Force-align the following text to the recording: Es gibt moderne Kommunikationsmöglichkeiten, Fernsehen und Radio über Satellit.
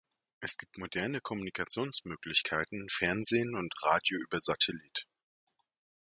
Es 0.39 0.57
gibt 0.57 0.79
moderne 0.79 1.21
Kommunikationsmöglichkeiten, 1.21 2.89
Fernsehen 2.89 3.53
und 3.55 3.71
Radio 3.83 4.17
über 4.19 4.39
Satellit. 4.39 5.05